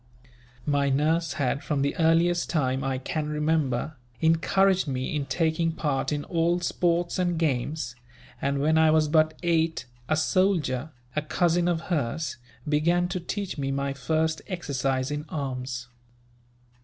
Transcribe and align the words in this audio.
"My 0.65 0.89
nurse 0.89 1.33
had, 1.33 1.61
from 1.63 1.83
the 1.83 1.95
earliest 1.99 2.49
time 2.49 2.83
I 2.83 2.97
can 2.97 3.29
remember, 3.29 3.97
encouraged 4.19 4.87
me 4.87 5.15
in 5.15 5.27
taking 5.27 5.71
part 5.73 6.11
in 6.11 6.23
all 6.23 6.59
sports 6.61 7.19
and 7.19 7.37
games; 7.37 7.95
and 8.41 8.57
when 8.59 8.79
I 8.79 8.89
was 8.89 9.07
but 9.07 9.35
eight 9.43 9.85
a 10.09 10.17
soldier, 10.17 10.89
a 11.15 11.21
cousin 11.21 11.67
of 11.67 11.81
hers, 11.81 12.37
began 12.67 13.09
to 13.09 13.19
teach 13.19 13.59
me 13.59 13.69
my 13.71 13.93
first 13.93 14.41
exercise 14.47 15.11
in 15.11 15.23
arms. 15.29 15.87